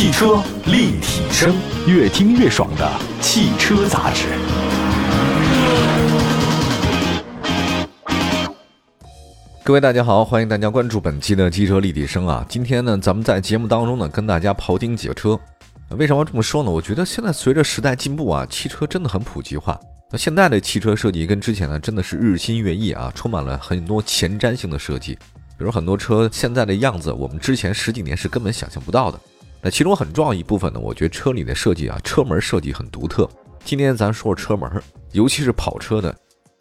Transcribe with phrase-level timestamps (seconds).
[0.00, 1.54] 汽车立体声，
[1.86, 4.28] 越听越爽的汽车杂志。
[9.62, 12.42] 各位大家好，欢迎大家关注本期的汽车立体声啊！
[12.48, 15.38] 今天呢，咱们在节目当中呢，跟大家庖丁解车。
[15.90, 16.70] 为什么这么说呢？
[16.70, 19.78] 我觉得现在随着时代进步啊，汽车真的很普及化。
[20.10, 25.18] 那现在的汽车设计跟之前呢，真的是日新月异啊，充满了很多前瞻性的设计。
[25.58, 29.20] 比如很多车现在的样子，我们之前十几年是根本想象不到的。
[29.62, 33.28] 那其中很重要一部分呢，我觉得车里的设计啊，车门设计很独特。
[33.62, 34.82] 今天咱说说车门，
[35.12, 36.14] 尤其是跑车的。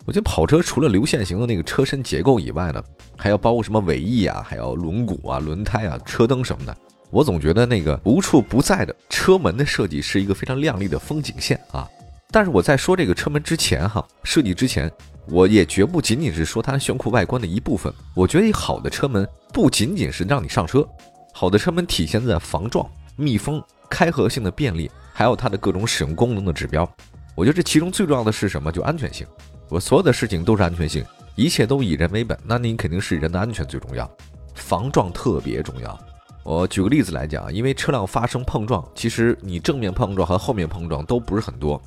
[0.05, 2.84] 我觉得跑车除了流线型的那个车身结构以外呢，
[3.16, 6.76] 还要包括什么尾翼啊，还有轮毂啊、轮胎啊、车灯什么的。
[7.09, 11.88] 我总觉得那个无处不在的车门的设计是一个非常亮丽的风景线啊。
[12.31, 14.91] 但是我在说这个车门之前哈，设计之前，
[15.27, 17.91] 我也绝不仅仅是说它炫酷外观的一部分。
[18.16, 20.88] 我觉得一好的车门不仅仅是让你上车，
[21.34, 26.90] 好的车门体现在防撞、密封、开合性的便利，还有它的各种使用功能的指标。
[27.36, 28.71] 我觉得这其中最重要的是什么？
[28.71, 29.26] 就安全性。
[29.70, 31.05] 我所有的事情都是安全性，
[31.36, 34.10] 一切都以人为本，那你肯定是人的安全最重要，
[34.55, 35.98] 防撞特别重要。
[36.44, 41.80] 我举个例子来讲，因为车辆发生碰撞，其实你正面碰撞和后面碰撞都不是很多，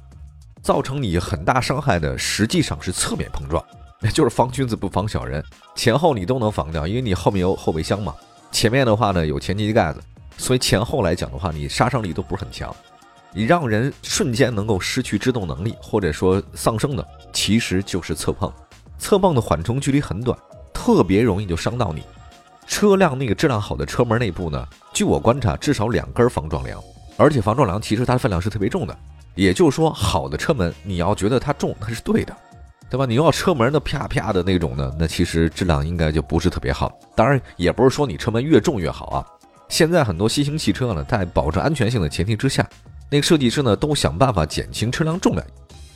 [0.63, 3.63] 造成你很大伤害的实际上是侧面碰撞，
[4.03, 8.15] 也就是防君子不防小人，前后你都能防掉，因为你后面有后备箱嘛，
[8.53, 10.01] 前面的话呢有前机盖子，
[10.37, 12.73] 所以前后来讲的话，你杀伤力都不是很强。
[13.33, 18.53] 你让人瞬间能够失去制动能力，或者说丧生的，其实就是侧碰。
[18.99, 20.39] 侧碰的缓冲距离很短，
[20.73, 22.03] 特别容易就伤到你。
[22.67, 26.79] 车辆那个质量好的车门内部呢，据我观察，至少两根防撞梁，
[27.17, 28.97] 而且防撞梁其实它的分量是特别重的。
[29.35, 32.37] 也就是说，好的车门，你要觉得它重，它是对的，
[32.93, 33.07] 对吧？
[33.07, 36.93] 你要车门的啪啪的那种呢，那其实质量应该就不是特别好。
[37.17, 39.25] 当然，也不是说你车门越重越好啊。
[39.71, 42.69] 现在很多新型汽车呢，在保证安全性的前提之下。
[43.11, 45.43] 那个设计师呢，都想办法减轻车辆重量。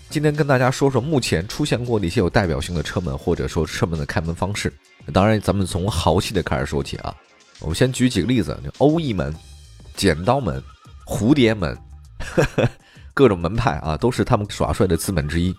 [0.08, 4.72] 今天跟大家说说目前出现过的一些有代表性的车门，或者说车门的开门方式。
[5.12, 7.14] 当然，咱们从豪气的开始说起啊。
[7.60, 9.36] 我们先举几个例子：欧翼门、
[9.94, 10.62] 剪刀门、
[11.06, 11.76] 蝴蝶门，
[13.12, 15.54] 各种门派啊，都是他们耍帅的资本之一。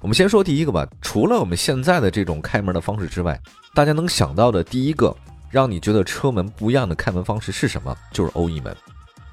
[0.00, 0.86] 我们先说第一个吧。
[1.02, 3.38] 除了我们现在的这种开门的方式之外，
[3.74, 5.14] 大家能想到的第一个
[5.50, 7.96] 让你觉得车门不一样的开门方式是什么？
[8.12, 8.74] 就是欧翼门。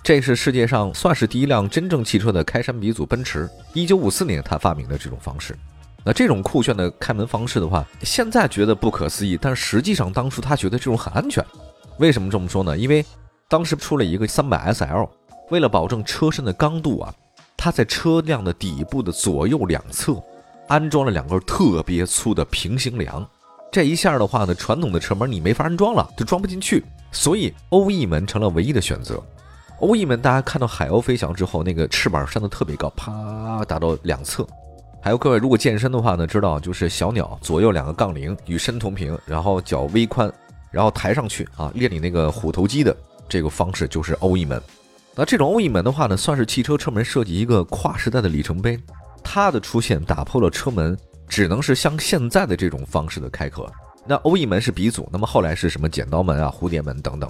[0.01, 3.47] 这是世界上算是第一辆真正汽车的开山鼻祖，奔驰。
[3.73, 5.55] 一九五四年，他发明的这种方式。
[6.03, 11.43] 那这种酷炫的开门方式的话，现在觉得不可思议，但实际上当初他觉得这种很安全。
[11.97, 12.75] 为什么这么说呢？
[12.75, 13.05] 因为
[13.47, 15.09] 当时出了一个三百 SL，
[15.49, 17.13] 为了保证车身的刚度啊，
[17.55, 20.21] 它在车辆的底部的左右两侧
[20.67, 23.27] 安装了两根特别粗的平行梁。
[23.71, 29.21] 这一下的话呢，传统的车门你没法安装了，就装不进去，所以欧翼门成了唯一的选择。
[29.81, 34.47] 欧翼门，大家看到海鸥飞翔之后，那个翅膀扇得特别高，啪打到两侧。
[35.01, 40.31] 还有各位，如果健身的话呢，知道就是小鸟左右两个杠铃与身同平，然后脚微宽，
[40.71, 42.95] 然后抬上去啊，练你那个虎头肌的
[43.27, 44.59] 这个方式就是欧翼门。
[45.13, 48.79] 那这种欧翼门的话呢，算是汽车车门设计一个跨时代的里程碑。
[49.27, 50.95] 它的出现打破了车门
[51.27, 53.69] 只能是像现在的这种方式的开壳。
[54.05, 57.29] 那欧翼门是鼻祖，那么后来是什么剪刀门啊、蝴蝶门等等。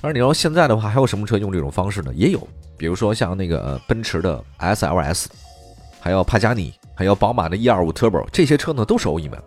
[0.00, 2.12] 而你要现在的话，还有什么车用这种方式呢？
[2.14, 2.46] 也有，
[2.76, 5.26] 比如说像那个奔驰的 SLS，
[6.00, 9.40] 还有帕加尼，还有宝马的 E25 Turbo，这些车呢都是欧翼门。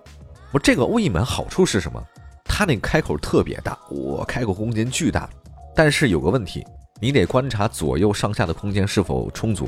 [0.52, 2.02] 我这个欧翼门好处是什么？
[2.46, 5.30] 它那开口特别大，我开口空间巨大。
[5.76, 6.64] 但是有个问题，
[7.02, 9.68] 你得观察左右上下的空间是否充足。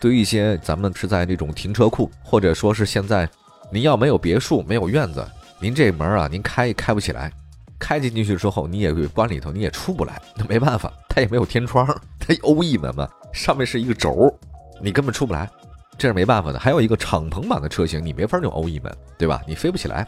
[0.00, 3.28] 对于一些咱们是在这种停车库，或者说是现在
[3.70, 5.24] 您要没有别墅、没有院子，
[5.60, 7.30] 您这门啊，您开也开不起来。
[7.78, 10.20] 开进进去之后，你也关里头，你也出不来。
[10.36, 11.86] 那没办法，它也没有天窗，
[12.18, 14.34] 它欧翼门嘛，上面是一个轴，
[14.82, 15.48] 你根本出不来，
[15.96, 16.58] 这是没办法的。
[16.58, 19.42] 还有一个敞篷版的车型，你没法用欧翼门，对吧？
[19.46, 20.06] 你飞不起来。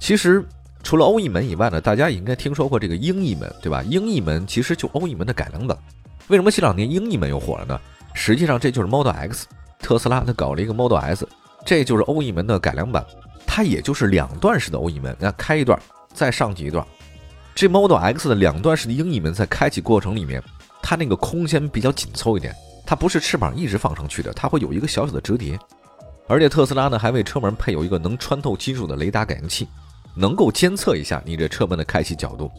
[0.00, 0.44] 其实
[0.82, 3.80] 除了欧翼门以外呢，大家也应该听说过这个鹰翼门，对吧？
[3.84, 5.78] 鹰翼门其实就欧翼门的改良版。
[6.26, 7.80] 为什么这两年鹰翼门又火了呢？
[8.18, 9.46] 实际上这就是 Model X，
[9.78, 11.26] 特斯拉它搞了一个 Model S，
[11.64, 13.04] 这就是欧翼门的改良版，
[13.46, 15.80] 它也就是两段式的欧翼门，那开一段。
[16.12, 16.84] 再上去一段，
[17.54, 20.42] 这 Model X 的两段式的鹰翼门在开启过程里面，
[20.82, 22.52] 它那个空间比较紧凑一点，
[22.84, 25.56] 它不是翅膀一直放上去的，它会有一个小小的折叠。
[26.26, 29.68] 而且特斯拉呢还为车门配有一个能穿透金属的雷达感应器，
[30.16, 32.50] 能够监测一下你这车门的开启角度，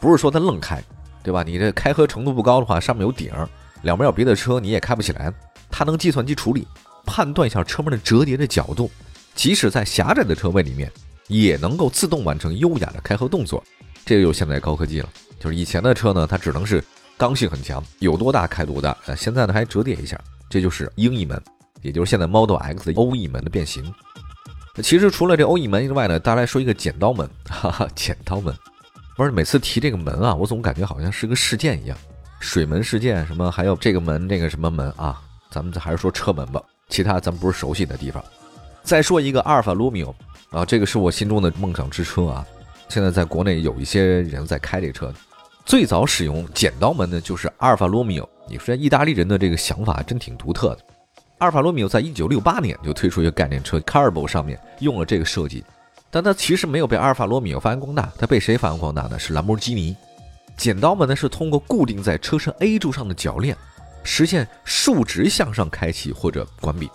[0.00, 0.82] 不是说它愣开，
[1.22, 1.44] 对吧？
[1.44, 3.30] 你这开合程度不高的话，上面有顶，
[3.84, 5.32] 两边有别的车你也开不起来，
[5.70, 6.66] 它能计算机处理，
[7.06, 8.90] 判断一下车门的折叠的角度，
[9.36, 10.90] 即使在狭窄的车位里面。
[11.28, 13.64] 也能够自动完成优雅的开合动作，
[14.04, 15.08] 这个就现在高科技了。
[15.40, 16.84] 就是以前的车呢，它只能是
[17.16, 18.94] 刚性很强，有多大开多大。
[19.06, 20.20] 呃，现在呢还折叠一下，
[20.50, 21.42] 这就是鹰翼门，
[21.80, 23.82] 也就是现在 Model X 的欧翼门的变形。
[24.82, 28.54] 其实除了这欧翼门之外呢，大家来说一个剪刀门，哈哈，剪刀门。
[29.16, 31.96] 不是每次提这个门啊，我总感觉好像是个事件一样，
[32.44, 35.20] 水门事件什么，还有这个门这个什么门啊？
[35.50, 38.22] 咱们还是说车门吧，其他咱不是熟悉的地方。
[38.82, 40.14] 再说一个阿尔法罗密欧
[40.50, 42.46] 啊，这个是我心中的梦想之车啊。
[42.88, 45.12] 现在在国内有一些人在开这车，
[45.64, 48.28] 最早使用剪刀门的就是阿尔法罗密欧。
[48.46, 50.78] 你说意大利人的这个想法真挺独特的。
[51.38, 55.64] 阿尔法罗密欧在一九六八年就推出一个概念车 Carbo 上面用了这个设计。
[56.10, 59.18] 但它其实没有被阿尔法罗密欧发扬光大，它被谁发扬光大呢？
[59.18, 59.96] 是兰博基尼。
[60.56, 63.56] 剪刀门呢是通过固定在车身 A 柱上的铰链，
[64.02, 66.88] 实现竖直向上开启或者关闭。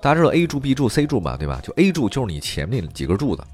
[0.00, 1.60] 大家知道 A 柱、B 柱、C 柱嘛，对吧？
[1.62, 3.44] 就 A 柱就是你前面几根柱子，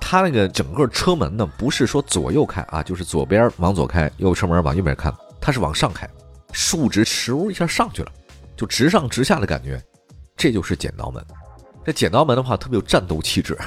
[0.00, 6.08] 它那个整个车门呢不是说左右开啊，就是左边往左开，右车门往右边看，它是往上开，
[6.52, 8.12] 竖直哧一下上去了，
[8.56, 9.82] 就直上直下的感觉，
[10.36, 11.24] 这就是剪刀门。
[11.84, 13.58] 这剪刀门的话特别有战斗气质。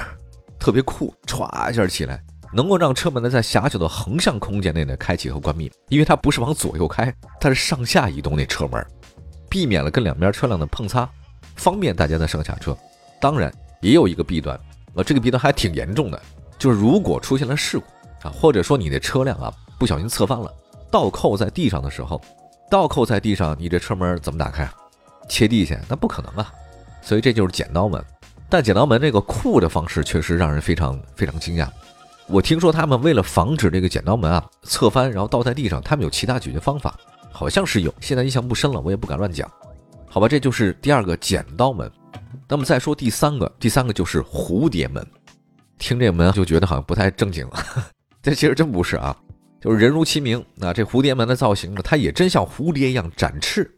[0.58, 8.84] 特别酷，歘一下起来，能够让车门呢在狭小的横向空间内呢开启和关闭，因为它不是往左右开，它是上下移动那车门，
[9.48, 11.08] 避免了跟两边车辆的碰擦，
[11.56, 12.76] 方便大家的上下车。
[13.20, 14.58] 当然也有一个弊端，
[14.94, 16.20] 呃，这个弊端还挺严重的，
[16.58, 17.84] 就是如果出现了事故
[18.26, 20.52] 啊，或者说你的车辆啊不小心侧翻了，
[20.90, 22.20] 倒扣在地上的时候，
[22.70, 24.68] 倒扣在地上，你这车门怎么打开？
[25.28, 26.52] 切地下那不可能啊，
[27.02, 28.04] 所以这就是剪刀门。
[28.48, 31.68] 但剪刀门这个酷的方式确实让人非常非常惊讶。
[32.32, 36.96] 我听说他们为了防止这个剪刀门啊侧翻，然后倒在地上，他们有其他解决方法，
[37.32, 39.50] 好像是有，现在印象不深了，我也不敢乱讲。
[40.08, 41.90] 好吧，这就是第二个剪刀门。
[42.48, 45.04] 那么再说第三个，第三个就是蝴蝶门。
[45.78, 47.64] 听这门就觉得好像不太正经了，
[48.22, 49.16] 这其实真不是啊，
[49.60, 50.44] 就是人如其名。
[50.54, 53.68] 那这蝴蝶门的造型呢，它也真像蝴蝶一样展翅，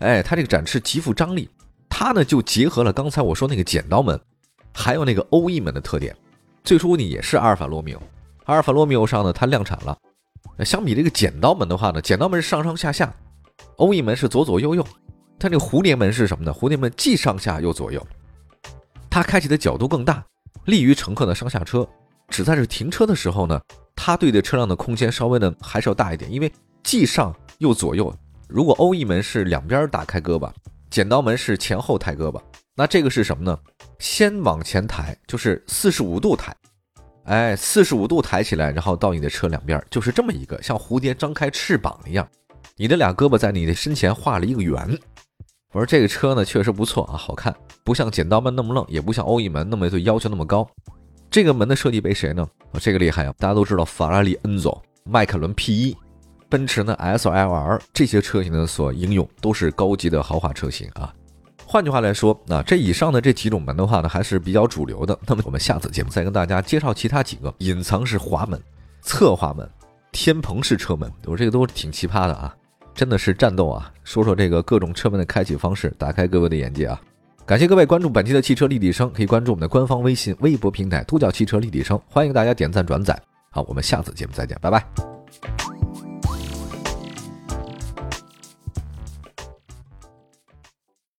[0.00, 1.48] 哎，它这个展翅极富张力。
[1.88, 4.20] 它呢就结合了刚才我说那个剪刀门，
[4.74, 6.14] 还有那个欧翼门的特点。
[6.64, 8.02] 最初呢也是阿尔法罗密欧，
[8.44, 9.96] 阿尔法罗密欧上呢它量产了。
[10.64, 13.14] 相比这个剪刀门的话呢，剪刀门是上上下下，
[13.76, 14.86] 欧翼门是左左右右。
[15.38, 16.52] 它这个蝴蝶门是什么呢？
[16.52, 18.04] 蝴蝶门既上下又左右，
[19.08, 20.24] 它开启的角度更大，
[20.64, 21.88] 利于乘客的上下车。
[22.28, 23.60] 只在这停车的时候呢，
[23.94, 26.52] 它对的车辆的空间稍微的还是要大一点，因为
[26.82, 28.12] 既上又左右。
[28.48, 30.50] 如果欧翼门是两边打开胳膊。
[30.90, 32.40] 剪刀门是前后抬胳膊，
[32.74, 33.58] 那这个是什么呢？
[33.98, 36.54] 先往前抬，就是四十五度抬，
[37.24, 42.26] 哎，四十五度抬起来，然后到你的车两边，就是这么一个像蝴蝶张开翅膀一样，
[42.76, 44.98] 你的俩胳膊在你的身前画了一个圆。
[45.72, 47.54] 我说这个车呢确实不错啊，好看，
[47.84, 50.66] 不像剪刀门那么愣，也不像欧翼门那么对要求那么高。
[51.30, 52.48] 这个门的设计被谁呢？
[52.80, 53.34] 这个厉害啊！
[53.38, 55.94] 大家都知道法拉利 Enzo、迈凯伦 P1。
[56.48, 61.12] 奔驰呢，S L R 这些车型呢所应用都是高级的豪华车型啊。
[61.70, 65.16] 换句话来说，那这以上的这几种门的话呢，还是比较主流的。
[65.26, 68.58] 那么我们下次节目再跟大家介绍其他几个隐藏式滑门、
[69.02, 69.68] 侧滑门、
[70.10, 72.56] 天棚式车门，我这个都挺奇葩的啊，
[72.94, 73.92] 真的是战斗啊！
[74.02, 76.98] 说说这个各种车门的开启方式，打开各位的眼界啊！
[77.44, 83.14] 感谢各位关注本期的汽车立体声，可以关注我们的官方微信、微博平台“都叫汽车立体声”，欢迎大家点赞转载。
[83.50, 85.67] 好，我们下次节目再见，拜拜。